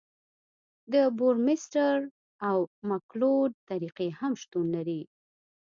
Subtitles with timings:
[0.93, 1.97] د بورمستر
[2.49, 2.57] او
[2.89, 5.01] مکلوډ طریقې هم شتون لري